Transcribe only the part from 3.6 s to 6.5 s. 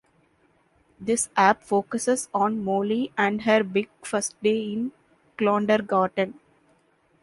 big first day in Clowndergarten.